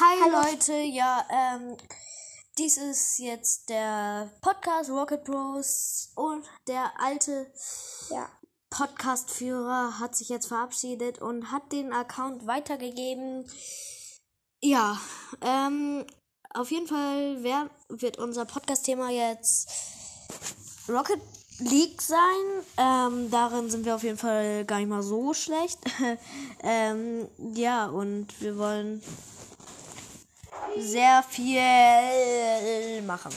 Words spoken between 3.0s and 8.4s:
jetzt der Podcast Rocket Bros und der alte ja.